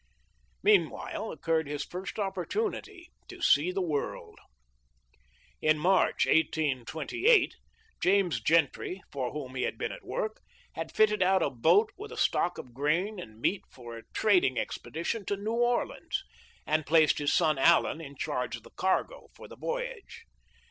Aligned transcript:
Meanwhile 0.63 1.31
occurred 1.31 1.67
his 1.67 1.85
first 1.85 2.17
opportunity 2.17 3.11
to 3.27 3.39
see 3.39 3.71
the 3.71 3.83
world. 3.83 4.39
In 5.61 5.77
March, 5.77 6.25
1828, 6.25 7.55
James 8.01 8.41
Gentry, 8.41 9.03
for 9.11 9.31
whom 9.31 9.53
he 9.53 9.61
had 9.61 9.77
been 9.77 9.91
at 9.91 10.03
work, 10.03 10.41
had 10.73 10.91
fitted 10.91 11.21
out 11.21 11.43
a 11.43 11.51
boat 11.51 11.91
with 11.99 12.11
a 12.11 12.17
stock 12.17 12.57
of 12.57 12.73
grain 12.73 13.19
and 13.19 13.39
meat 13.39 13.61
for 13.69 13.95
a 13.95 14.03
trading 14.11 14.57
expedition 14.57 15.23
to 15.25 15.37
New 15.37 15.53
Orleans, 15.53 16.23
and 16.65 16.83
placed 16.87 17.19
his 17.19 17.31
son 17.31 17.59
Allen 17.59 18.01
in 18.01 18.15
charge 18.15 18.55
of 18.55 18.63
the 18.63 18.71
cargo 18.71 19.27
for 19.35 19.47
the 19.47 19.55
voyage. 19.55 20.25